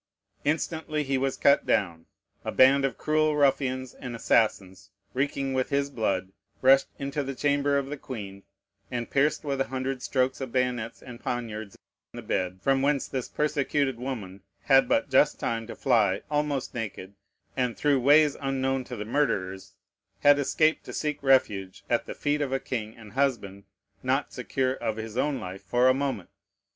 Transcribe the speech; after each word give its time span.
Instantly 0.43 1.03
he 1.03 1.15
was 1.19 1.37
cut 1.37 1.63
down. 1.67 2.07
A 2.43 2.51
band 2.51 2.85
of 2.85 2.97
cruel 2.97 3.35
ruffians 3.35 3.93
and 3.93 4.15
assassins, 4.15 4.89
reeking 5.13 5.53
with 5.53 5.69
his 5.69 5.91
blood, 5.91 6.31
rushed 6.63 6.87
into 6.97 7.21
the 7.21 7.35
chamber 7.35 7.77
of 7.77 7.85
the 7.85 7.97
queen, 7.97 8.41
and 8.89 9.11
pierced 9.11 9.43
with 9.43 9.61
a 9.61 9.65
hundred 9.67 10.01
strokes 10.01 10.41
of 10.41 10.51
bayonets 10.51 11.03
and 11.03 11.19
poniards 11.19 11.77
the 12.13 12.23
bed, 12.23 12.59
from 12.63 12.81
whence 12.81 13.07
this 13.07 13.27
persecuted 13.29 13.99
woman 13.99 14.41
had 14.63 14.89
but 14.89 15.07
just 15.11 15.39
time 15.39 15.67
to 15.67 15.75
fly 15.75 16.23
almost 16.31 16.73
naked, 16.73 17.13
and, 17.55 17.77
through 17.77 17.99
ways 17.99 18.35
unknown 18.41 18.83
to 18.83 18.95
the 18.95 19.05
murderers, 19.05 19.75
had 20.21 20.39
escaped 20.39 20.83
to 20.85 20.93
seek 20.93 21.21
refuge 21.21 21.83
at 21.91 22.07
the 22.07 22.15
feet 22.15 22.41
of 22.41 22.51
a 22.51 22.59
king 22.59 22.97
and 22.97 23.11
husband 23.13 23.65
not 24.01 24.33
secure 24.33 24.73
of 24.73 24.97
his 24.97 25.15
own 25.15 25.39
life 25.39 25.61
for 25.61 25.87
a 25.87 25.93
moment. 25.93 26.29